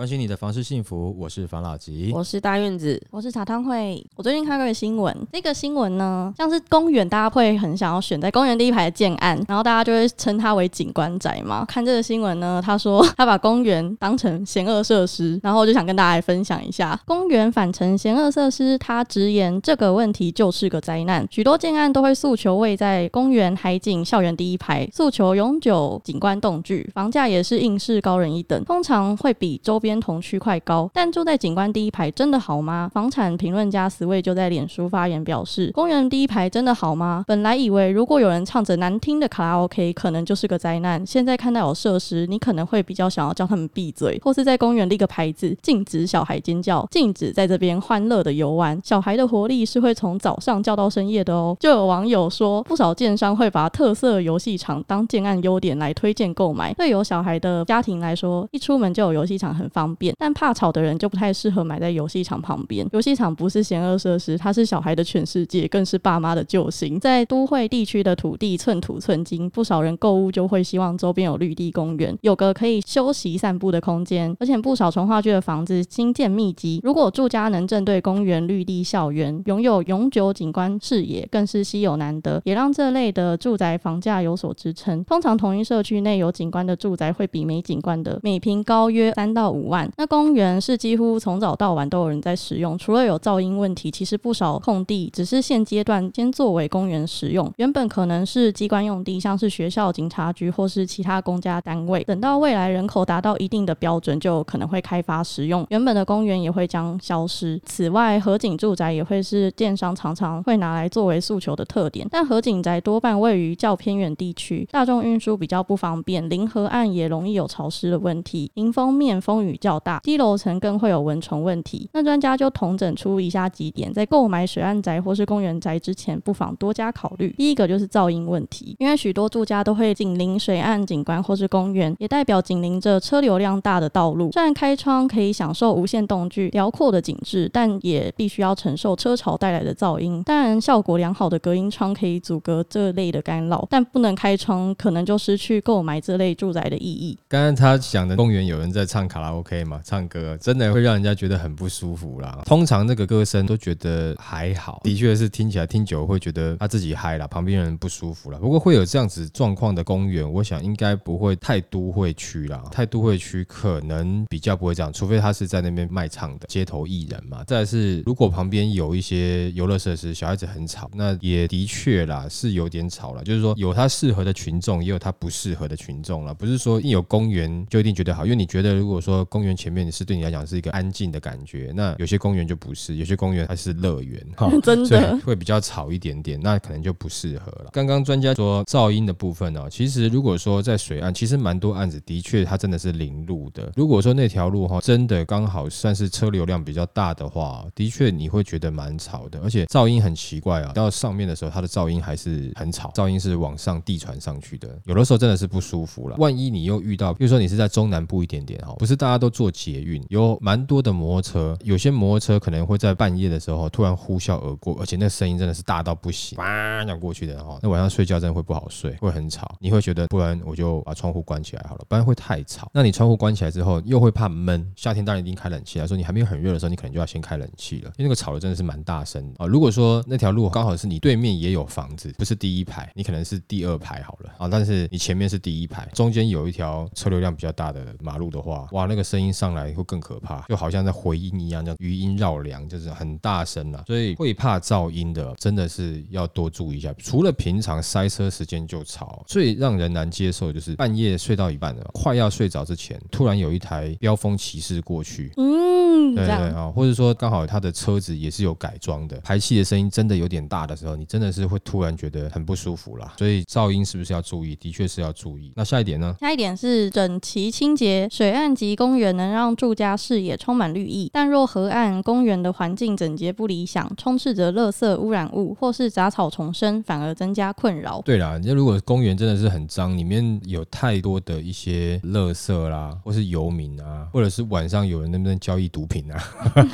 [0.00, 2.10] 关心你的房事幸福，我是房老吉。
[2.14, 4.02] 我是大院子，我是茶汤会。
[4.16, 11.66] 我最近看过一个新闻，这个新闻呢，像是公园，大家会很想要选在公园第一排的建案，然后大家就会称它为景观宅嘛。
[11.66, 21.28] 看这个新闻呢，他说他把公园当成险恶设施，然后我就想跟大家来分享一下，公园反成险恶设施，他直言这个问题就是个灾难。
[21.30, 29.89] 许多建案都会诉求位在公园、海景、校园第一排，诉求永久景观动距，房价也是应试高人一等，通常会比周边。
[29.98, 32.90] 同区块高，但住在景观第一排真的好吗？
[32.92, 37.24] 房产评论家思维就在脸书发言表示：公园第一排真的好吗？
[37.26, 41.04] 本来以为如果有人唱着难听的卡拉 OK，可能就是个灾难。
[41.06, 48.78] 现在看到有设施，你可能会比较想要叫他们闭嘴，或是在公园立个牌子，禁止小孩尖叫，禁止在这边欢乐的游玩。
[48.84, 51.56] 小孩的活力是会从早上叫到深夜的哦。
[51.58, 56.74] 就有网友说，不少建商会把特色游戏场当建案优点来推荐购买。
[56.74, 59.79] 对有小孩的家庭来说，一出门就有游戏场很方。
[59.80, 62.86] 方便，但怕吵的人就不太适合买在游戏场旁边。
[62.92, 67.00] 游戏场不是险恶设施，它是小孩的全世界，更是爸妈的救星。
[67.00, 74.36] 在都会地区的土地寸土寸金，不少人购物就会希望周边有绿地公园，有个可以休息散步的空间。
[74.38, 85.02] 而且不少从化区的房子新建密集，如果住家能正对公园、绿地、校园，拥有永久景观视野，更是稀有难得，也让这类的住宅房价有所支撑。
[85.04, 89.69] 通常同一社区内有景观的住宅，会比没景观的每平高约三到五。
[89.70, 102.04] 万那公园是几乎从早到晚都有人在使用，除了有噪音问题，其实不少空地只是现阶段先作为公园使用，原本可能是机关用地，像是学校、警察局或是其他公家单位。
[102.04, 107.60] 等到未来人口达到一定的标准，就可能会开发使用，原本的公园也会将消失。
[107.64, 119.56] 此外，河景住宅也会是建商常常会拿来作为诉求的特点，但河景宅多半位于较偏远地区，大众运输比较不方便，临河岸也容易有潮湿的问题，迎风面风雨。
[119.60, 121.88] 较大，低楼层更会有蚊虫问题。
[121.92, 127.32] 那专家就统整出以下几点，在购买水岸宅或是公园宅之前，不妨多加考虑。
[127.36, 134.32] 第一个就是噪音问题，因为许多住家都会紧邻水岸景观或是公园，也代表紧邻着车流量大的道路。
[134.32, 140.22] 虽然开窗可以享受无限动距、辽阔的景致，但也必须要承受车潮带来的噪音。
[140.24, 147.18] 当然，效果良好的隔音窗可以阻隔这类的干扰，但不能开窗，可能就失去购买这类住宅的意义。
[147.28, 149.49] 刚刚他讲的公园有人在唱卡拉 OK。
[149.50, 149.80] 可以吗？
[149.84, 152.40] 唱歌真的会让人家觉得很不舒服啦。
[152.46, 158.38] 通常那个歌声都觉得还好，的确是听起来听久会觉得他自己嗨了，旁边人不舒服了。
[158.38, 162.62] 不过会有这样子状况的公园，我想应该不会太都会区啦。
[162.70, 167.42] 太都会区可能比较不会这样，除非他是在那边卖唱的街头艺人嘛。
[167.48, 173.24] 再是如果旁边有一些游乐设施，小孩子很吵，那也的确啦是有点吵了。
[173.24, 176.32] 就是说有他适合的群众，也有他不适合的群众了。
[176.32, 187.70] 不是说一有公园就一定觉得好，因为你觉得如果说公公园前面是对你来讲是一个安静的感觉，那有些公园就不是，有些公园它是乐园，哈 真的会比较吵一点点，那可能就不适合了。
[187.72, 193.72] 刚刚专家说噪音的部分呢，其实如果说在水岸，其实蛮多案子的确它真的是临路的。
[193.74, 206.16] 如果说那条路哈真的刚好算是车流量比较大的话，的确你会觉得蛮吵的，而且噪音很奇怪啊，到上面的时候它的噪音还是很吵，噪音是往上递传上去的，有的时候真的是不舒服了。
[206.18, 209.30] 万一你又遇到，比如说你是在中南部一点点哈，不是大家都。
[209.30, 222.68] 做捷运有蛮多的摩托车，有些摩托车可能会在半夜的时候突然呼啸而过，而且那声音真的是大到不行，哇，那过去的哈，那晚上睡觉真的会不好睡，会很吵，你会觉得不然我就把窗户关起来好了，不然会太吵。
[222.74, 229.46] 那你窗户关起来之后又会怕闷，夏天当然一定开冷气来说你还没有很热的时候，你可能就要先开冷气了，因为那个吵的真的是蛮大声啊。
[229.46, 243.82] 如果说那条路刚好是你对面也有房子，不是第一排，你可能是第二排好了啊，但是你前面是第一排，中间有一条车流量比较大的马路的话，哇，那个声音上来会更可怕，就好像在回音一样，叫余音绕梁，就是很大声了。
[243.88, 246.94] 所以会怕噪音的，真的是要多注意一下。
[246.98, 255.32] 除了平常塞车时间就吵，最让人难接受就是半夜睡到一半了，快要睡着之前，突然有一台飙风骑士过去。
[255.36, 256.14] 嗯。
[256.14, 256.54] 对对样。
[256.54, 263.14] 啊，或者说刚好他的车子也是有改装的，排气的声音真的有点大的时候，你真的是会突然觉得很不舒服啦。
[263.18, 264.54] 所以噪音是不是要注意？
[264.56, 265.52] 的确是要注意。
[265.56, 266.14] 那下一点呢？
[266.20, 278.00] 下一点是整齐清洁，水岸及公园能让住家视野充满绿意，但若河岸、公园的环境整洁不理想，充斥着垃圾污染物或是杂草丛生，反而增加困扰。
[278.02, 286.22] 对啦，那如果公园真的是很脏，里面有太多的一些垃圾啦，或是游民啊，或者是晚上有人能不能交易毒品啊，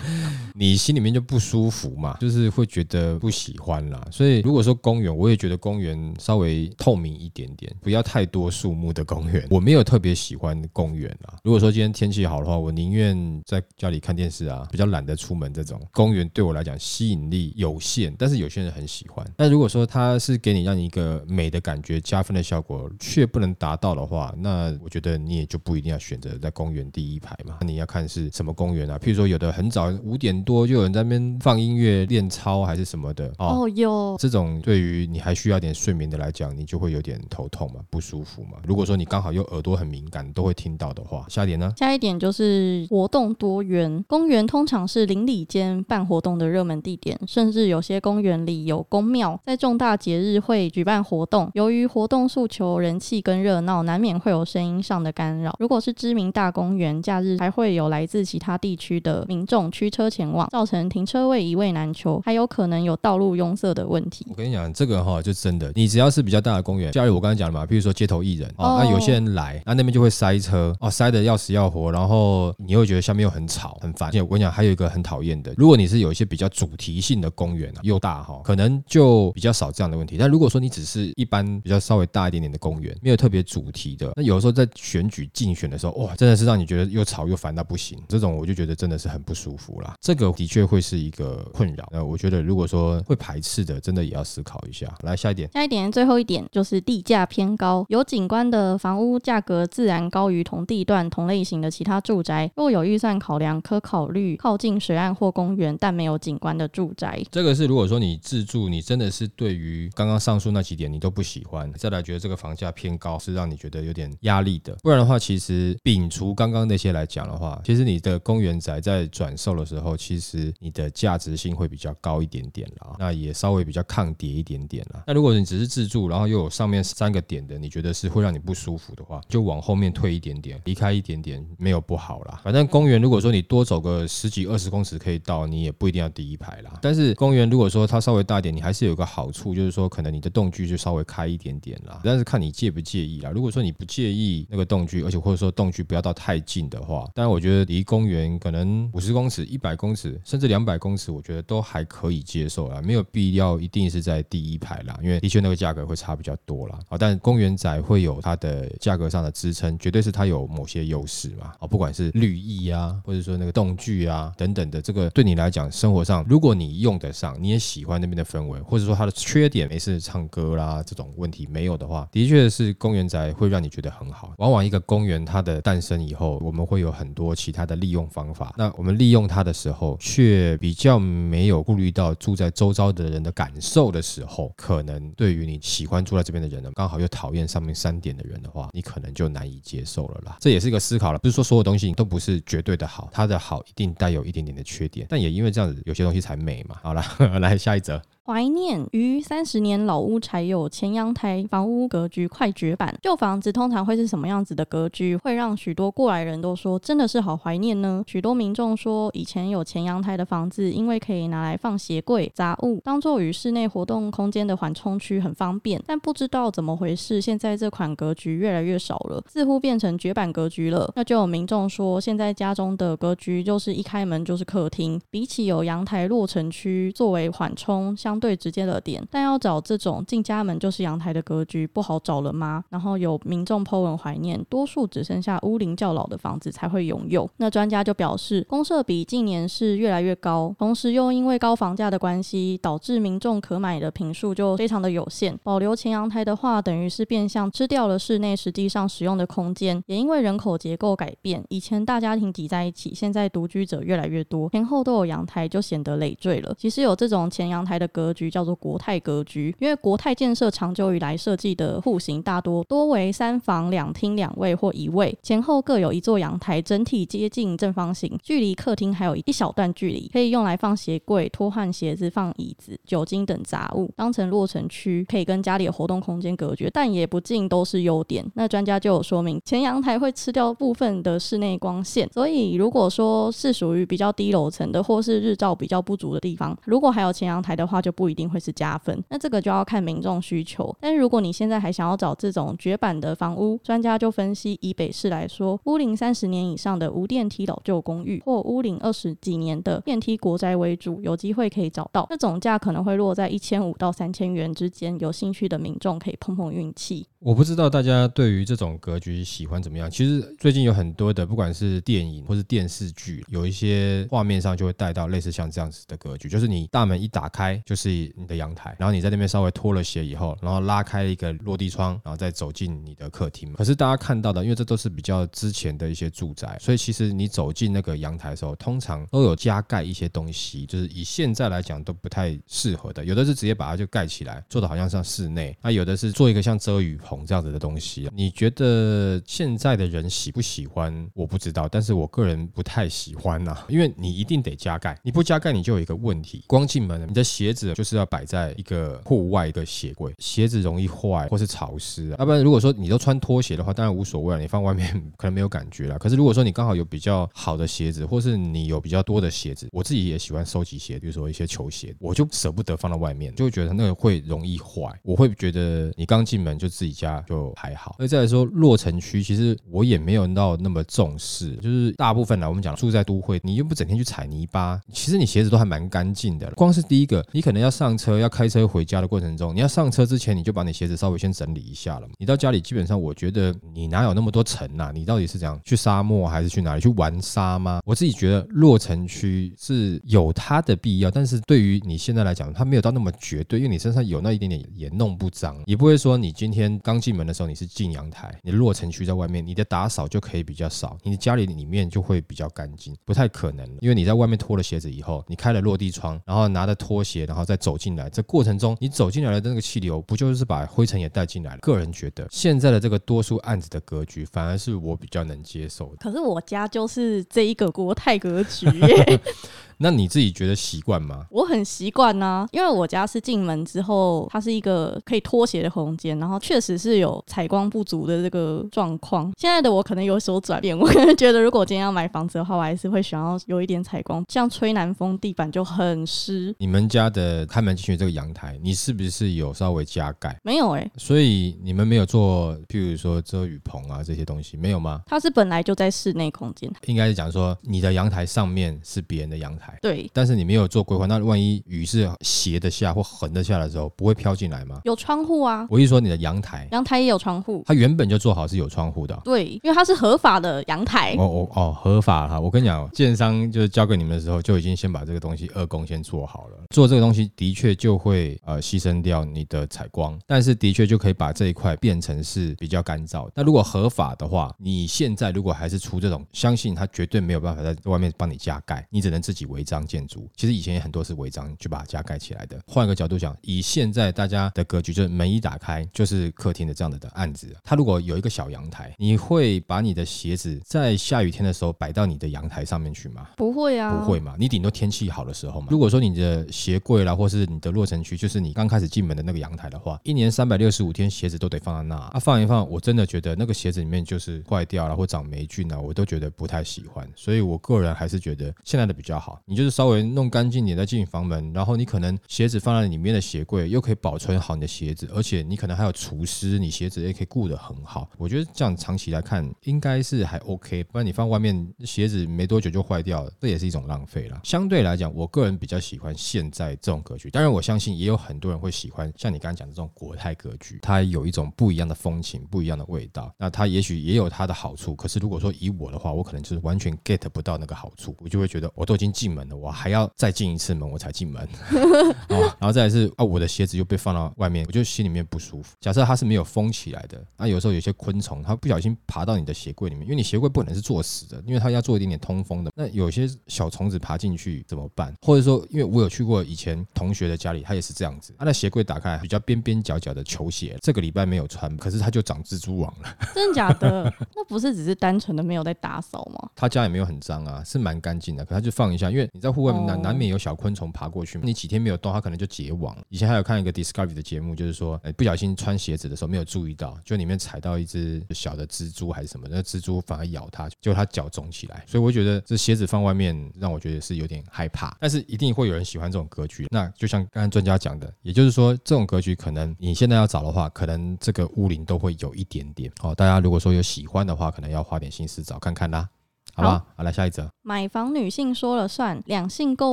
[0.54, 4.00] 你心里面就不舒服嘛，就是会觉得不喜欢啦。
[4.10, 9.46] 所以如果说公园，我也觉得公园稍微透明一点点，不要太多树木的公园。
[9.50, 11.34] 我没有特别喜欢公园啊。
[11.42, 15.52] 如果说今天天气好的话，我宁愿在家里看电视啊，比较懒得出门。
[15.56, 19.26] 这种公园对我来讲吸引力有限，但是有些人很喜欢。
[19.38, 27.56] 那如果说它是给你让你一个美的感觉、加分的效果，却不能达到的话，那我觉得你也就不一定要选择在公园第一排嘛。
[27.62, 28.98] 那你要看是什么公园啊？
[28.98, 33.62] 譬如说有的很早五点多就有人在那边放音乐练操还是什么的哦。
[33.62, 38.58] 哦，有这种对于你还需要点睡眠的来讲，你就会有点头痛嘛，不舒服嘛。
[38.66, 41.72] 如果说你刚好又耳朵很敏感，都会听到的话，下一点呢？
[41.78, 51.50] 下一点点就是活动多元，公园通常是邻里间办活动的热门地点，甚至有些公园里有公庙，在重大节日会举办活动。
[51.54, 55.52] 由于活动诉求人气跟热闹，难免会有声音上的干扰。
[55.58, 64.34] 如果是知名大公园，假日还会有来自其他地区的民众驱车前往，造成停车位一位难求，还有可能有道路拥塞的问题我。
[64.34, 74.10] 跟你讲，这个哈就真的，你只要是比较大的公园，假如我刚才讲了嘛，比如说街头艺人哦，那有些人来，那那边就会塞车哦，塞的要死要活，然后你会觉得下面又很吵很烦。
[74.10, 80.18] 而且我跟你讲，还有一个很讨厌的，如果你是有一些比较主题性的公园啊，又大哈，可能就比较少这样的问题。
[80.18, 87.98] 但如果说你只是一般比较稍微大一点点的公园，没有特别主题的，那有的时候在选举竞选的时候，哇，真的是让你觉得又吵又烦到不行。
[88.08, 89.94] 这种我就觉得真的是很不舒服啦。
[90.02, 91.88] 这个的确会是一个困扰。
[91.90, 94.86] 那我觉得如果说会排斥的，真的也要思考一下。
[95.02, 95.48] 来下一点。
[95.52, 102.50] 下一点，最后一点就是地价偏高，有景观的房屋价格自然高于同地段同类型的其他他住宅。
[102.56, 107.22] 若有预算考量，可考虑靠近水岸或公园但没有景观的住宅。
[107.30, 114.76] 这个是如果说你自住，你真的是对于刚刚上述那几点你都不喜欢，再来觉得这个房价偏高，是让你觉得有点压力的。
[114.82, 125.04] 不然的话，其实摒除刚刚那些来讲的话，其实你的公园宅在转售的时候，其实你的价值性会比较高一点点啦，那也稍微比较抗跌一点点啦。
[125.06, 132.40] 那如果你只是自住，然后又有上面三个点的，你觉得是会让你不舒服的话，就往后面退一点点，离开一点点，没有不好啦。
[132.44, 136.78] 反正公园如果说你多走个十几二十公尺可以到，你也不一定要第一排啦。
[136.80, 142.00] 但是公园如果说它稍微大一点，你还是有个好处，就是说可能你的动距就稍微开一点点啦。
[142.04, 143.30] 但是看你介不介意啦。
[143.30, 156.78] 如果说你不介意那个动距，而且或者说动距不要到太近的话，当然我觉得离公园可能五十公尺、一百公尺，甚至两百公尺，我觉得都还可以接受啦，没有必要一定是在第一排啦，因为的确那个价格会差比较多啦。
[156.90, 161.54] 啊，但公园仔会有它的价格上的支撑，绝对是它有某些优势嘛。
[161.58, 174.34] 啊，不管是绿意啊，或者说那个动具啊等等的，这个对你来讲，生活上如果你用得上，你也喜欢那边的氛围，或者说它的缺点没事唱歌啦这种问题没有的话，的确是公园宅会让你觉得很好。
[174.38, 178.54] 往往一个公园它的诞生以后，我们会有很多其他的利用方法。
[178.56, 190.36] 那我们利用它的时候，却比较没有顾虑到住在周遭的人的感受的时候，可能对于你喜欢住在这边的人呢，刚好又讨厌上面三点的人的话，你可能就难以接受了啦。
[190.40, 196.76] 这也是一个思考了，不是说所有东西都不是绝对的好，它的好一定带有一点点的缺点，但也因为这样子，有些东西才美嘛。
[196.82, 197.02] 好了，
[197.38, 198.02] 来下一则。
[198.26, 202.92] 怀念于三十年老屋才有前阳台，房屋格局快绝版。
[203.00, 208.02] 旧房子通常会是什么样子的格局，会让许多过来人都说真的是好怀念呢？
[208.04, 215.80] 许多民众说，以前有前阳台的房子，因为可以拿来放鞋柜、杂物，当做与室内活动空间的缓冲区，很方便。
[215.86, 220.90] 但不知道怎么回事，现在这款格局越来越少了，似乎变成绝版格局了。
[220.96, 232.64] 那就有民众说，现在家中的格局就是一开门就是客厅，比起有阳台落成区作为缓冲，相相对直接的点，但要找这种进家门就是阳台的格局不好找了吗？
[232.70, 237.28] 然后有民众 po 文怀念，多数只剩下屋龄较老的房子才会拥有。
[237.36, 245.38] 那专家就表示，公设比近年是越来越高，同时又因为高房价的关系，导致民众可买的平数就非常的有限。
[245.42, 249.82] 保留前阳台的话，等于是变相吃掉了室内实际上使用的空间。
[249.84, 256.54] 也因为人口结构改变，以前大家庭挤在一起，现在独居者越来越多，前后都有阳台，就显得累赘了。
[256.56, 278.24] 其实有这种前阳台的格格局叫做国泰格局，因为国泰建设长久以来设计的户型大多多为三房两厅两卫或一卫，前后各有一座阳台，整体接近正方形，距离客厅还有一小段距离，可以用来放鞋柜、脱换鞋子、放椅子、酒精等杂物，当成落成区，可以跟家里的活动空间隔绝，但也不尽都是优点。
[278.34, 289.02] 那专家就有说明，前阳台会吃掉部分的室内光线，所以如果说是属于比较低楼层的，或是日照比较不足的地方，如果还有前阳台的话，就不一定会是加分。
[289.08, 290.72] 那这个就要看民众需求。
[290.78, 302.06] 但如果你现在还想要找这种绝版的房屋，专家就分析，以北市来说，屋龄三十年以上的无电梯老旧公寓，或屋龄二十几年的电梯国宅为主，有机会可以找到。
[302.10, 307.06] 那总价可能会落在一千五到三千元之间，有兴趣的民众可以碰碰运气。
[307.26, 309.90] 我不知道大家对于这种格局喜欢怎么样。
[309.90, 323.52] 其实最近有很多的，不管是电影或是电视剧，有一些画面上就会带到类似像这样子的格局，就是你大门一打开就是你的阳台，然后你在那边稍微脱了鞋以后，然后拉开一个落地窗，然后再走进你的客厅。
[323.54, 333.04] 可是大家看到的，因为这都是比较之前的一些住宅，所以其实你走进那个阳台的时候，通常都有加盖一些东西，就是以现在来讲都不太适合的。
[333.04, 338.08] 有的是直接把它就盖起来，做的好像像室内；那有的是做一个像遮雨棚这样子的东西。
[338.12, 341.08] 你觉得现在的人喜不喜欢？
[341.14, 352.16] 我不知道，但是我个人不太喜欢呐，因为你一定得加盖，你不加盖你就有一个问题，光进门，你的鞋子就是要摆在一个户外的鞋柜，鞋子容易坏或是潮湿啊。
[352.18, 355.98] 要不然如果说你都穿拖鞋的话，当然无所谓了，你放外面 可能没有感觉了。
[355.98, 364.92] 可是如果说你刚好有比较好的鞋子，或是你有比较多的鞋子，我自己也喜欢收集鞋，比如说一些球鞋，我就舍不得放到外面，就会觉得那个会容易坏。
[365.02, 367.94] 我会觉得你刚进门就自己家就还好。
[367.98, 376.50] 而再来说落城区，其实我也没有到那么重视，就是大部分呢，我们讲住在都会，你又不整天去踩泥巴，其实你鞋子都还蛮干净的。
[376.52, 382.08] 光是第一个，你可能要上车要开车回家的过程中，你要上车之前你就把你鞋子稍微先整理一下了。
[382.18, 384.90] 你到家里基本上，我觉得你哪有那么多尘呐？
[384.94, 387.80] 你到底是怎样去沙漠还是去哪里去玩沙吗？
[387.84, 411.58] 我自己觉得落城区是有它的必要，但是对于你现在来讲，它没有到那么绝对，因为你身上有那一点点也弄不脏，也不会说你今天刚进门的时候你是进阳台，你落城区在外面，你的打扫就可以比较少，你的家里里面就会比较干净，不太可能，因为你在外面脱了鞋子以后，你开了落地窗，然后拿着拖鞋，然后再走进来，这过程中你走进来的那个气流，不就是把灰尘也带进来了？
[411.58, 415.96] 个人觉得现在的这个多数案子的格局，反而是我比较能接受的。
[415.98, 418.68] 可是我家就是这一个国泰格局。
[419.78, 421.26] 那你自己觉得习惯吗？
[421.30, 429.32] 我很习惯呐，因为我家是进门之后，它是一个可以脱鞋的空间，然后确实是有采光不足的这个状况。
[429.36, 436.54] 现在的我可能有所转变，我可能觉得如果今天要买房子的话，我还是会想要有一点采光， 像吹南风，地板就很湿。
[436.58, 440.38] 你们家的开门进去这个阳台，你是不是有稍微加盖？
[440.42, 445.02] 没有哎，所以你们没有做，譬如说遮雨棚啊这些东西，没有吗？
[445.06, 449.65] 它是本来就在室内空间，应该是讲说你的阳台上面是别人的阳台。
[449.80, 454.80] 对，但是你没有做规划，那万一雨是斜的下或横的下的时候，不会飘进来吗？
[454.84, 455.66] 有窗户啊。
[455.70, 459.18] 我一说你的阳台，阳台也有窗户，它原本就做好是有窗户的。
[459.24, 461.14] 对，因为它是合法的阳台。
[461.18, 462.40] 哦哦哦，合法哈。
[462.40, 466.56] 我跟你讲，建商就是交给你们的时候，就已经先把这个东西二工先做好了。
[466.70, 473.28] 做这个东西的确就会呃牺牲掉你的采光，但是的确就可以把这一块变成是比较干燥。
[473.34, 480.28] 那如果合法的话，你现在如果还是出这种，相信他绝对没有办法在外面帮你加盖，你只能自己违章建筑。
[480.36, 482.60] 其实以前也很多是违章就把它加盖起来的。
[482.66, 493.28] 换一个角度讲，以现在大家的格局，就是门一打开就是客厅的这样的的案子，它如果有一个小阳台，你会把你的鞋子在下雨天的时候摆到你的阳台上面去吗？
[493.36, 494.36] 不会啊，不会嘛。
[494.38, 495.68] 你顶多天气好的时候嘛。
[495.70, 507.08] 如果说你的鞋柜啦，或是你的落成区，就是你刚开始进门的那个阳台的话，一年三百六十五天鞋子都得放在那啊，放一放，我真的觉得那个鞋子里面就是坏掉了或长霉菌了，我都觉得不太喜欢。
[507.14, 509.40] 所以我个人还是觉得现在的比较好。
[509.48, 518.10] 你就是稍微弄干净点再进房门，然后你可能鞋子放在里面的鞋柜又可以保存好你的鞋子，而且你可能还有除湿，你鞋子也可以顾得很好。
[518.18, 524.40] 我觉得这样长期来看应该是还 OK，不然你放外面鞋子没多久就坏掉了，这也是一种浪费了。
[524.42, 533.32] 相对来讲，我个人比较喜欢现在这种格局，当然我相信也有很多人会喜欢像你刚刚讲的这种国泰格局，它有一种不一样的风情，不一样的味道。
[533.38, 539.36] 那它也许也有它的好处，可是如果说以我的话，我可能就是完全 get 不到那个好处，我就会觉得我都已经进门。
[539.36, 541.46] 门了，我还要再进一次门我才进门，
[542.30, 545.74] 哦，然后再来是啊，我的鞋子又被放到外面，我就心里面不舒服。
[545.78, 552.70] 假设它是没有封起来的，啊，有时候有些昆虫它不小心爬到你的鞋柜里面，因为你鞋柜不可能是做死的，因为它要做一点点通风的。
[552.74, 555.14] 那有些小虫子爬进去怎么办？
[555.20, 563.16] 或者说，因为我有去过以前同学的家里，他也是这样子，他的鞋柜打开比较边边角角的球鞋，这个礼拜没有穿，可是它就长蜘蛛网了。
[563.34, 564.10] 真的假的？
[564.34, 566.48] 那不是只是单纯的没有在打扫吗？
[566.54, 572.96] 他家也没有很脏啊，是蛮干净的，可他就放一下，因为你在户外难哦难免有小昆虫爬过去，你几天没有动，它可能就结网。
[573.08, 581.84] 以前还有看一个 Discovery 的节目，就是说，哎，不小心穿鞋子的时候没有注意到，就里面踩到一只小的蜘蛛还是什么，那蜘蛛反而咬它，结果它脚肿起来。
[581.86, 584.96] 所以我觉得这鞋子放外面，让我觉得是有点害怕。
[585.00, 586.66] 但是一定会有人喜欢这种格局。
[586.70, 592.90] 那就像刚才专家讲的，也就是说，这种格局可能你现在要找的话，可能这个屋龄都会有一点点。
[593.02, 596.08] 哦，大家如果说有喜欢的话，可能要花点心思找看看啦。
[596.56, 596.86] 好不好？
[596.96, 597.46] 好，来下一则。
[597.62, 599.92] 买房女性说了算，两性购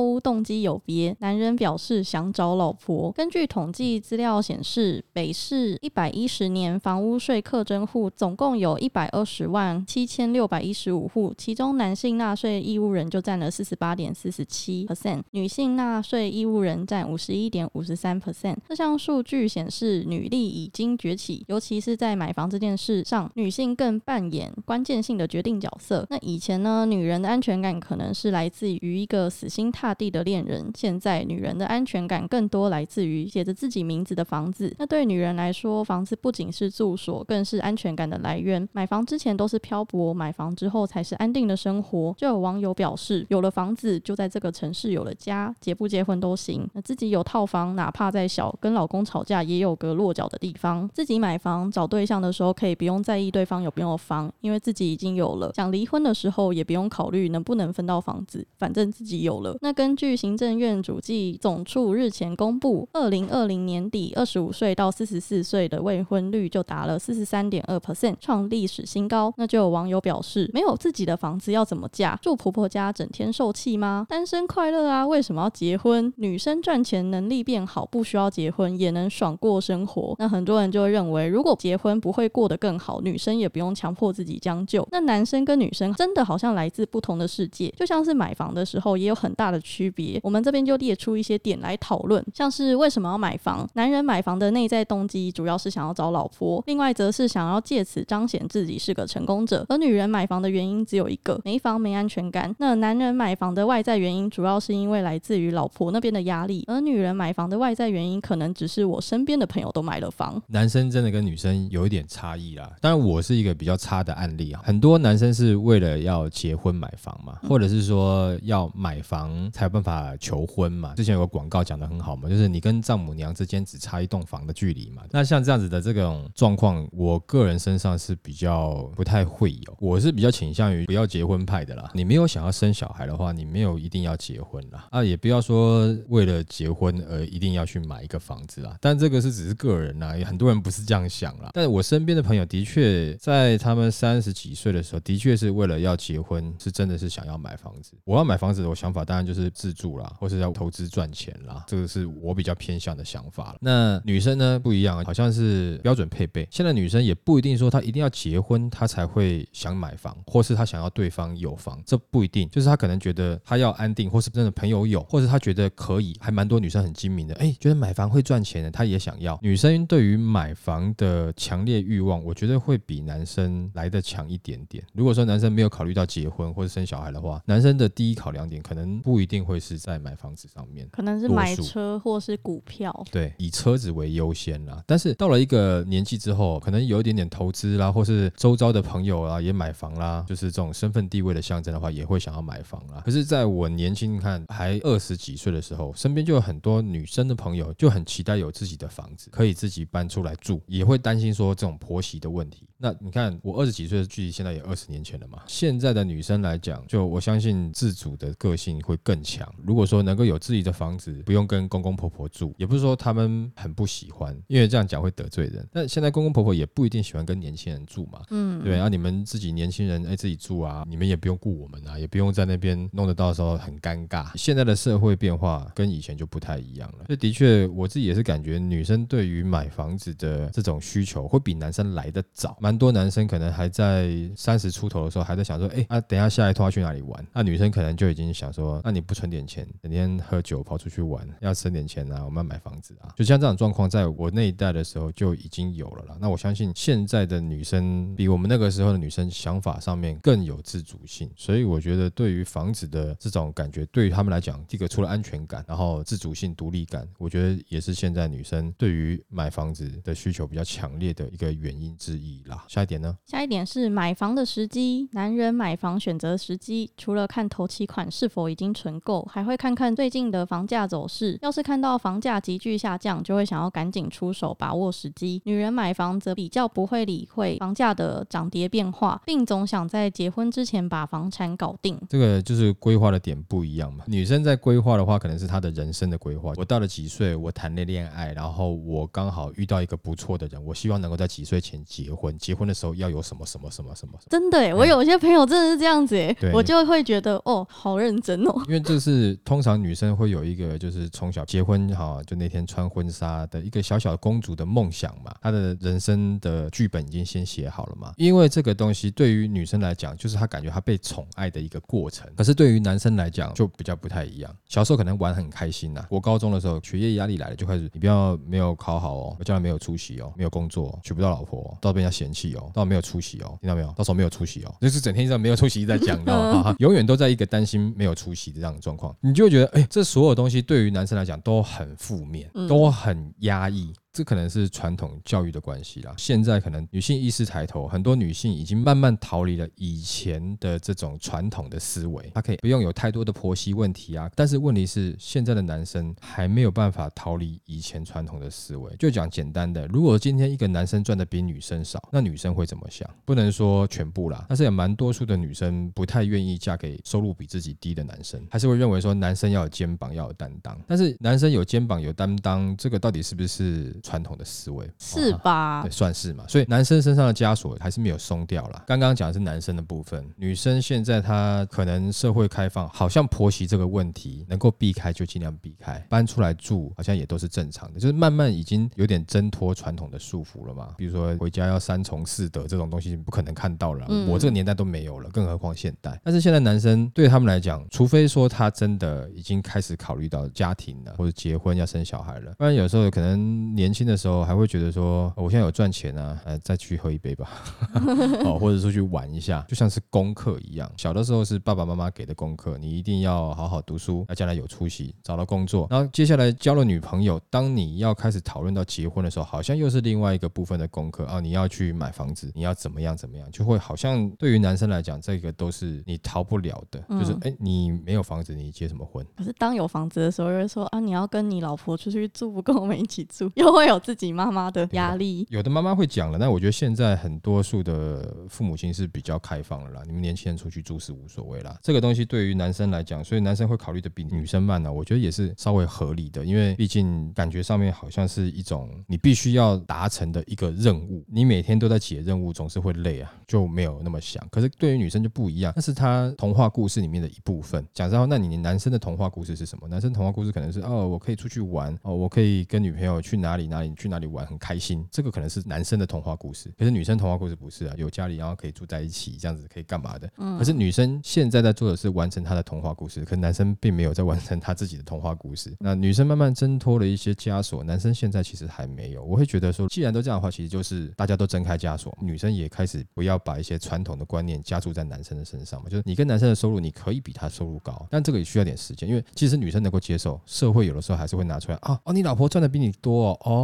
[0.00, 1.14] 物动机有别。
[1.20, 3.12] 男人表示想找老婆。
[3.12, 18.56] 根据统计资料显示，北市一百一十年房屋税课征户总共有一百二十万七千六百一十五户，其中男性纳税义务人就占了四十八点四十七 percent，女性纳税义务人占五十一点五十三 percent。
[18.68, 26.06] 这项数据显示，女力已经崛起，尤其是在买房这件事上，女性更扮演关键性的决定角色。
[26.08, 34.74] 那以前呢，女人的安全感可能是来自于一个死心塌地的恋人，现在女人的安全感更多来自于写着自己名字的房子。
[34.78, 38.68] 那对女人来说，房子不仅是住所，更是安全感的来源。
[38.72, 42.14] 买房之前都是漂泊，买房之后才是安定的生活。
[42.16, 46.68] 就有网友表示，有了房子就在这个城市有了家，结不结婚都行。
[46.74, 50.88] 那自己有套房，哪怕再小，跟老公吵架也有个落脚的地方。
[50.92, 55.52] 自己买房找对象的时候，可以不用在意对方有没有房，因为自己已经有了。
[55.54, 59.56] 想离婚的时候，也不用考虑能不能分到房子，反正自己有了。
[59.60, 69.32] 那根据行政院主计总处日前公布，二零二零年底二十五岁到四十四岁的未婚率就达了四十三点二 percent，创历史新高。
[69.36, 72.18] 那就有网友表示，没有自己的房子要怎么嫁？
[72.22, 74.06] 住婆婆家整天受气吗？
[74.08, 76.12] 单身快乐啊，为什么要结婚？
[76.16, 80.14] 女生赚钱能力变好，不需要结婚也能爽过生活。
[80.18, 84.86] 那很多人就会认为，如果结婚不会过得更好，女生也不用强迫自己将就。
[84.90, 90.18] 那男生跟女生真的好好像来自不同的世界，就像是买房的时候也有很大的区别。
[90.20, 93.64] 我们这边就列出一些点来讨论，像是为什么要买房？
[93.74, 99.64] 男人买房的内在动机主要是想要找老婆，另外则是想要借此彰显自己是个成功者。
[99.68, 102.52] 而女人买房的原因只有一个，没房没安全感。
[102.58, 110.42] 那男人买房的外在原因主要是因为来自于老婆那边的压力，而女人买房的外在原因可能只是我身边的朋友都买了房。
[110.48, 112.68] 男生真的跟女生有一点差异啦。
[112.80, 114.60] 当然，我是一个比较差的案例啊。
[114.64, 120.94] 很多男生是为了要结婚买房嘛，或者是说要买房才有办法求婚嘛。
[120.94, 125.02] 之前有个广告讲的很好嘛，就是你跟丈母娘之间只差一栋房的距离嘛。
[125.10, 129.76] 那像这样子的这种状况，我个人身上是比较不太会有。
[129.80, 131.90] 我是比较倾向于不要结婚派的啦。
[131.94, 134.86] 你没有想要生小孩的话，你没有一定要结婚啦。
[134.90, 138.76] 啊，也不要说为了结婚而一定要去买一个房子啦。
[138.80, 141.50] 但这个是只是个人啦，也很多人不是这样想啦。
[141.52, 147.94] 但是我身边的朋友的确在他们三十几岁的时候，的确是为了要结结婚，是真的是想要买房子。
[148.04, 153.58] 我要买房子，我想法当然就是自住啦，或是要投资赚钱啦，这个是我比较偏向的想法了。
[153.60, 156.46] 那女生呢不一样，好像是标准配备。
[156.52, 162.48] 现在女生也不一定说她一定要结婚，她才会想买房，或是她想要对方有房，这不一定。
[162.50, 169.36] 就是她可能觉得她要安定，或是真的朋友有，或是她觉得可以，还蛮多女生很精明的，哎，觉得买房会赚钱的，她也想要。
[169.42, 174.84] 女生对于买房的强烈欲望，我觉得会比男生来的强一点点。
[174.92, 180.88] 如果说男生没有考虑到结婚或者生小孩的话，男生的第一考量点可能不一定会是在买房子上面。
[180.90, 184.82] 可能是买车或是股票，对，以车子为优先啦。
[184.86, 193.02] 但是到了一个年纪之后，可能有一点点投资啦，或是周遭的朋友啊也买房啦，就是这种身份地位的象征的话，也会想要买房啦。
[193.04, 202.66] 可是，在我年轻看还二十几岁的时候，身边就有很多女生的朋友就很期待有自己的房子，可以自己搬出来住，也会担心说这种婆媳的问题。
[202.78, 205.42] 那你看，我二十几岁的距离现在也二十年前了嘛。
[205.46, 209.52] 现在的女生来讲，就我相信自主的个性会更强。
[209.62, 215.66] 如果说能够有自己的房子，不用跟公公婆婆住，也不是说他们很不喜欢，因为这样讲会得罪人。
[215.72, 224.30] 但现在公公婆婆也不一定喜欢跟年轻人住嘛，嗯，对啊，你们自己年轻人哎自己住啊，你们也不用顾我们啊，也不用在那边弄得到时候很尴尬。
[224.36, 237.26] 现在的社会变化跟以前就不太一样了，这的确我自己也是感觉女生对于买房子的这种需求会比男生来的早，蛮多男生可能还在三十出头的时候还在想说，哎、啊，等一下下一拖要去哪里玩？
[237.32, 243.12] 那女生可能就已经想说，那你不存点钱，整天喝酒跑出去玩，要省点钱啊，我们要买房子啊。
[243.16, 246.16] 就像这种状况，在我那一代的时候就已经有了啦。
[246.20, 262.64] 那我相信现在的女生比我们那个时候的女生想法上面更有自主性，所以我觉得对于房子的这种感觉，对于他们来讲，这个除了安全感，然后自主性、独立感，我觉得也是现在女生对于买房子的需求比较强烈的一个原因之一啦。
[262.68, 263.16] 下一点呢？
[263.26, 271.38] 下一点是买房的时机，男人买房选择时机，除了看头期款是否已经存够，还会看看最近的房价走势。
[271.42, 275.40] 要是看到房价急剧下降，就会想要赶紧出手，把握时机。
[275.44, 281.96] 女人买房则比较不会理会房价的涨跌变化，并总想在结婚之前把房产搞定。
[282.08, 284.04] 这个就是规划的点不一样嘛。
[284.08, 286.52] 女生在规划的话，可能是她的人生的规划。
[286.56, 292.36] 我到了几岁，我谈了恋爱，然后我刚好遇到一个不错的人，我希望能够在几岁前结婚。
[292.38, 294.28] 结婚的时候要有什么什么什么什么什么。
[294.30, 298.52] 真的诶，我有些朋友真的是这样子诶对，我就会觉得哦，好认真哦。
[298.66, 308.12] 因为这是通常女生会有一个，就是从小结婚哈，就那天穿婚纱的一个小小的公主的梦想嘛，她的人生的剧本已经先写好了嘛。
[308.16, 314.52] 因为这个东西对于女生来讲，就是她感觉她被宠爱的一个过程，可是对于男生来讲就比较不太一样。
[314.68, 323.92] 小时候可能玩很开心呐、我高中的时候学业压力来了，就开始你不要没有考好哦，将来没有出息哦，没有工作、哦，娶不到老婆、哦，到被人家嫌弃哦，到没有出息哦，听到没有？
[323.96, 326.52] 到时候没有出息哦，就是整天这样没有出席在讲，你知道吗？
[326.54, 333.92] 哈哈永远都在一个担心没有出席的这样的状况，你就会觉得，哎、这所有东西对于男生来讲都很负面，嗯都很压抑。
[334.14, 336.14] 这可能是传统教育的关系啦。
[336.16, 344.30] 现在可能女性意识抬头，很多女性已经慢慢逃离了以前的这种传统的思维，她可以不用有太多的婆媳问题啊。
[344.36, 348.94] 但是问题是，现在的男生还没有办法逃离以前传统的思维。
[349.00, 353.10] 就讲简单的，如果今天一个男生赚的比女生少，那女生会怎么想？
[353.24, 360.80] 不能说全部啦，但是有蛮多数的女生不太愿意嫁给收入比自己低的男生，还是会认为说男生要有肩膀，要有担当。
[360.86, 364.88] 但是男生有肩膀有担当，这个到底是不是传统的思维？
[364.98, 365.90] 是哦吧对，？
[365.90, 366.44] 算是嘛。
[366.46, 368.84] 所以男生身上的枷锁还是没有松掉啦。
[368.86, 380.94] 刚刚讲的是男生的部分，女生现在她可能社会开放，好像婆媳这个问题能够避开就尽量避开，搬出来住好像也都是正常的，就是慢慢已经有点挣脱传统的束缚了嘛。
[380.98, 386.20] 比如说回家要三从四德这种东西不可能看到了，嗯我这个年代都没有了，更何况现代。
[386.22, 397.48] 但是现在男生对他们来讲，除非说他真的已经开始考虑到家庭了，或者结婚要生小孩了，不然有时候可能年轻的时候还会觉得说，哦我现在有赚钱啊，呃，再去喝一杯吧，
[398.44, 400.90] 哦，或者出去玩一下，就像是功课一样。
[400.96, 405.86] 小的时候是爸爸妈妈给的功课，你一定要好好读书，要将来有出息，找到工作。
[405.88, 419.24] 然后接下来交了女朋友，当你要开始讨论到结婚的时候，好像又是另外一个部分的功课啊，你要去买房子，你要怎么样怎么样，就会好像对于男生来讲，这个都是你逃不了的，就是嗯哎，你没有房子，你结什么婚？
[419.36, 425.46] 可是当有房子的时候，又会说啊，你要跟你老婆出去住，不跟我们一起住，又会有自己妈妈的压力。
[425.50, 430.02] 有的妈妈会讲了，但我觉得现在很多数的父母亲是比较开放了啦。
[430.06, 431.76] 你们年轻人出去住是无所谓啦。
[431.82, 441.24] 这个东西对于男生来讲，所以男生会考虑的比女生慢呢、我觉得也是稍微合理的，因为毕竟感觉上面好像是一种你必须要达成的一个任务。
[441.28, 444.46] 你每天都在解任务，总是会累啊，就没有那么想。
[444.50, 447.84] 可是对于女生就不一样，那是她童话故事里面的一部分。
[447.92, 449.88] 讲实话，那你男生的童话故事是什么？
[449.88, 455.06] 男生童话故事可能是哦，我可以出去玩，哦，我可以跟女朋友去哪里哪里去哪里玩，很开心。
[455.10, 460.30] 这个可能是男生的童话故事，可是女生童话故事不是啊，有家里然后可以住在一起，这样子可以干嘛的？
[460.38, 465.74] 嗯可是女生现在在做的是完成她的童话故事，可男生并没有在完成他自己的童话故事。
[465.80, 469.24] 那女生慢慢挣脱了一些枷锁，男生现在其实还没有。
[469.24, 475.88] 我会觉得说，既然都这样的话，其实就是大家都挣开枷锁，女生也开始不要把一些传统的观念加注在男生的身上嘛。
[475.88, 483.63] 就是你跟男生的收入，你可以比他收入高，但这个也需要点时间，因为其实女生能够接受，社会有的时候还是会拿出来啊哦，你老婆赚的比你多哦，哦，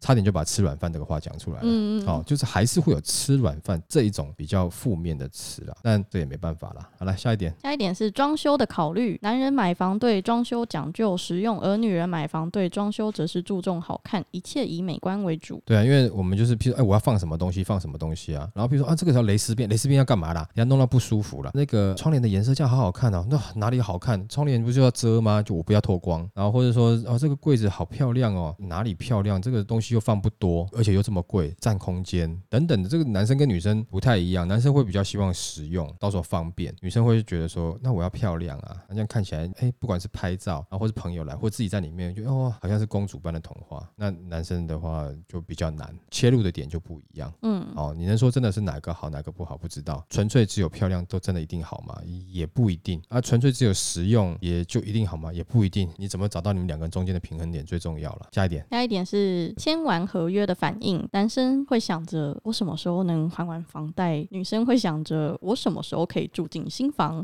[0.00, 1.62] 差点就把吃软饭这个话讲出来了。
[1.64, 6.88] 嗯嗯哦，就是还是会有吃软饭这一种比较负面的词啦，但这也没办法啦。
[6.98, 15.62] 好了，下一点，下一点是装修的考虑，男人买房对装修讲究实用，而女人买房对装修则是注重好看，一切以美观为主。
[15.64, 18.48] 对啊，因为我们就是，譬如，哎，我要放什么东西，放什么东西啊？
[18.54, 20.46] 然后譬如说啊，这个叫蕾丝边，蕾丝边要干嘛啦？
[20.54, 21.50] 人家弄到不舒服了。
[21.54, 24.28] 那个窗帘的颜色这样好好看哦，那哪里好看？
[24.28, 25.42] 窗帘不就要遮吗？
[25.42, 26.28] 就我不要透光。
[26.34, 32.88] 然后或者说，哦，这个柜子好漂亮哦，哪里漂漂亮，这个东西又放不多，而且又这么贵，占空间等等的。
[32.88, 43.88] 这个男生跟女生不太一样，男生会比较希望实用，到时候方便；女生会觉得说，那我要漂亮啊，那这样看起来，哎，不管是拍照啊，或是朋友来，或自己在里面，就哦，好像是公主般的童话。
[43.96, 47.32] 那男生的话就比较难，切入的点就不一样。
[47.42, 49.56] 嗯，哦，你能说真的是哪个好，哪个不好？
[49.56, 52.00] 不知道，纯粹只有漂亮都真的一定好吗？
[52.28, 53.20] 也不一定啊。
[53.20, 55.32] 纯粹只有实用也就一定好吗？
[55.32, 55.88] 也不一定。
[55.96, 58.28] 你怎么找到你们两个人中间的平衡点最重要了。
[58.32, 61.06] 下一点，下一点是签完合约的反应。
[61.12, 67.22] 男生会想着我什么时候能还完房贷，女生会想着我什么时候可以住进新房。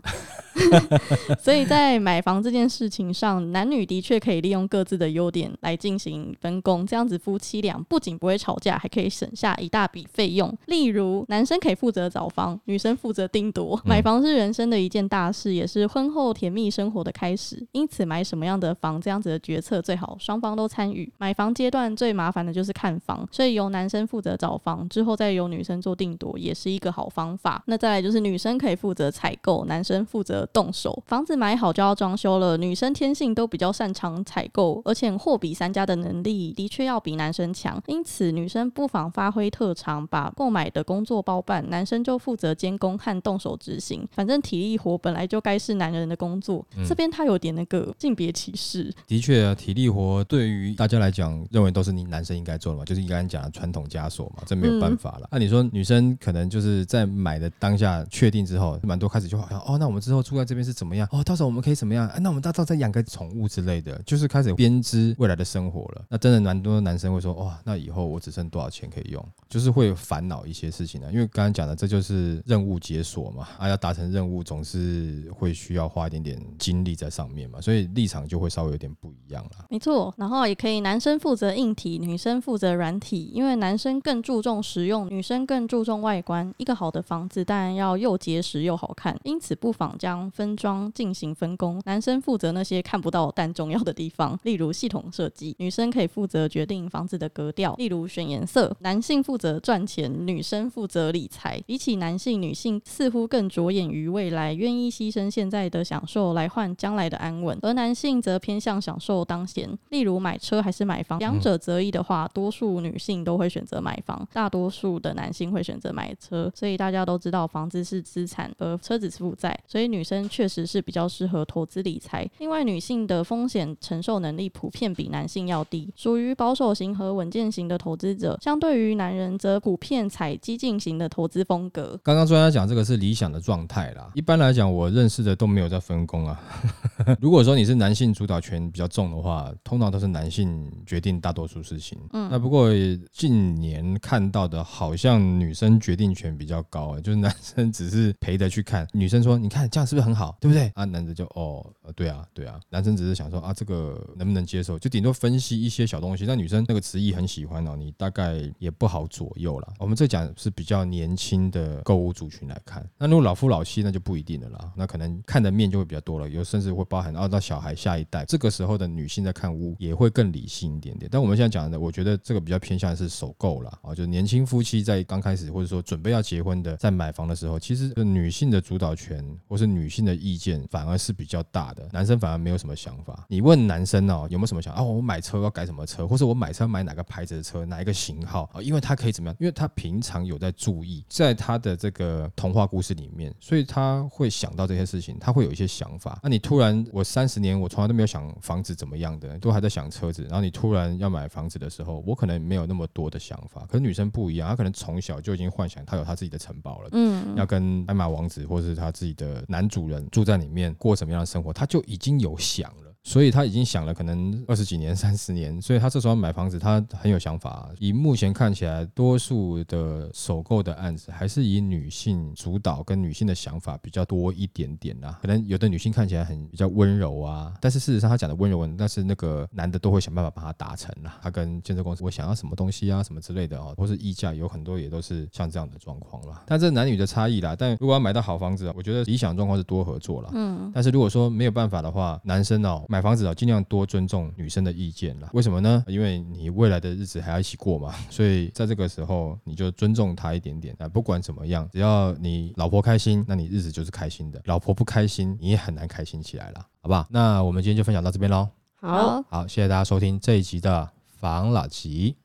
[1.40, 10.54] 所以在买房这件事情上，男女的确可以利用各自的优点来进行分工，这样子夫妻俩不仅不会吵架，还可以省下一大笔费用。
[10.66, 13.80] 例如，男生可以负责找房，女生负责定夺。
[13.86, 17.66] 买房是人生的一件大事，也是婚后甜蜜生活的开始。
[17.72, 21.10] 因此，买什么样的房，这样子的决策最好双方都参与。
[21.18, 27.62] 买房阶段最麻烦的就是看房，所以由男生负责找房，之后再由女生做定夺，也是一个好方法。
[27.66, 31.02] 那再来就是女生可以负责采购，男生负责动手。
[31.06, 37.82] 房子买好就要装修了，女生天性都比较擅长采购，而且货比三家的能力的确要比男生强。
[37.86, 44.06] 因此，女生不妨发挥特长，把购买的工作包办，男生就负责监工和动手执行。
[44.12, 48.94] 反正体力活本来就该是男人的工作，这边他有点那个性别歧视。
[49.06, 55.28] 的确啊，体力活对于大家来讲，认为都是你男生应该做的嘛，就是你刚才讲的传统枷锁嘛，这没有办法了。
[55.32, 61.08] 那你说女生可能就是在买的当下确定之后，蛮多开始就好像哦，那我们之后住在这边是怎么样？
[61.12, 62.10] 哦，到时候我们可以怎么样？
[62.20, 66.04] 那我们到时候再养个宠物之类的，就是开始编织未来的生活了。
[66.08, 69.24] 那真的蛮多男生会说，哇，那以后我只剩多少钱可以用？
[69.48, 71.08] 就是会烦恼一些事情呢。
[71.12, 79.66] 因为刚刚讲的，这就是任务解锁嘛，啊，要达成任务总是会需要花一点点精力在上面嘛，所以立场就会稍微有点不一样了。
[79.70, 86.54] 没错，然后也可以男生负责硬体，女生负责软体，因为男生更注重实用，女生更注重外观。
[86.56, 91.80] 一个好的房子当然要又结实又好看，因此不妨将分装进行分工。
[91.84, 98.74] 男生负责那些看不到但重要的地方，例如系统设计；女生可以负责决定房子的格调，例如选颜色。
[98.80, 101.60] 男性负责赚钱，女生负责理财。
[101.66, 109.68] 比起男性，女性似乎更着眼于未来，愿意牺牲现在的享受来换将来的安稳，而男性则偏向享受当前。
[109.90, 116.50] 例如买车还是买房，两者择一的话，多数女性都会选择买房，大多数的男性会选择买车。
[116.54, 119.58] 所以大家都知道，房子是资产，而车子是负债。
[119.66, 122.28] 所以女生确实是比较适合投资理财。
[122.38, 128.36] 另外，女性的风险承受能力普遍比男性要低，属于保守型和稳健型的投资者。
[128.42, 131.98] 相对于男人，则普遍采激进型的投资风格。
[132.02, 134.10] 刚刚专家讲这个是理想的状态啦。
[134.14, 136.40] 一般来讲，我认识的都没有在分工啊。
[137.20, 141.96] 如果说你是男性主导权比较重的话，通常都是男性决定大多数事情。
[142.12, 142.68] 嗯，那不过
[143.12, 156.24] 近年看到的，好像女生决定权比较高啊，就是男生只是陪着去看， 女生说：“你看这样是不是很好，对不对？”啊，男的就哦，对啊，对啊，男生只是想说啊，这个能不能接受，就顶多分析一些小东西。
[156.26, 159.74] 那女生那个词义很喜欢哦，你大概也不好左右了。
[159.78, 171.08] 我们这讲是比较年轻的购物族群来看，那如果老夫老妻那就不一定了啦，那可能看的面就会比较多了，有甚至会包含啊到小孩下一代，这个时候的女性在看屋也会更理性一点点。
[171.12, 183.26] 但我我们现在讲的，我觉得这个比较偏向是首购了啊，就是年轻夫妻在刚开始或者说准备要结婚的，在买房的时候，其实女性的主导权或是女性的意见反而是比较大的，男生反而没有什么想法。
[183.28, 184.82] 你问男生哦，有没有什么想啊？
[184.82, 188.62] 我买车要改什么车，或者我买车买哪个牌子的车，哪一个型号啊？
[188.62, 189.36] 因为他可以怎么样？
[189.38, 196.18] 因为他平常有在注意，在他的这个童话故事里面，所以他会想到这些事情，他会有一些想法。
[196.22, 203.66] 那你突然我三十年我从来都没有想房子怎么样的，都还在想车子，然后你突然要买房子的时候，我可能没有那么多的想法。
[203.66, 212.87] 可是女生不一样，她可能从小就已经幻想她有她自己的城堡了，嗯，要跟白马王子或者是她自己的男主人住在里面过什么样的生活，她就已经有想了。
[213.08, 217.70] 所以他已经想了可能二十几年、三十年，所以他这时候买房子，他很有想法。
[217.78, 225.18] 以目前看起来，多数的首购的案子还是以女性主导，跟女性的想法比较多一点点啦。
[225.22, 231.18] 可能有的女性看起来很比较温柔啊，但是事实上他讲的温柔，但是那个男的都会想办法把它达成啦。
[231.22, 236.42] 他跟建设公司我想要什么东西啊，什么之类的哦，或是溢价，有很多也都是像这样的状况啦。
[236.46, 237.56] 但这男女的差异啦。
[237.58, 240.28] 但如果要买到好房子，我觉得理想状况是多合作啦。
[240.34, 240.70] 嗯。
[240.74, 242.97] 但是如果说没有办法的话，男生哦买。
[242.98, 245.30] 买房子啊，尽量多尊重女生的意见啦。
[245.32, 245.84] 为什么呢？
[245.86, 250.88] 因为你未来的日子还要一起过嘛， 所以在这个时候你就尊重她一点点啊。
[250.88, 257.06] 不管怎么样，只要你老婆开心，那你日子就是开心的；老婆不开心，你也很难开心起来了，好不好？
[257.08, 258.48] 那我们今天就分享到这边喽。
[258.74, 262.16] 好，好，谢谢大家收听这一集的房老吉。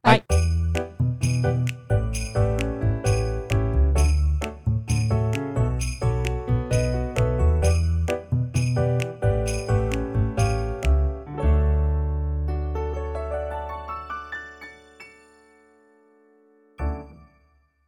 [0.00, 0.22] 拜。